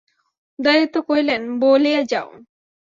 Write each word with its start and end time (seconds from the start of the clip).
উদয়াদিত্য 0.59 0.95
কহিলেন, 1.07 1.41
বলিয়া 1.61 2.01
যাও। 2.11 2.29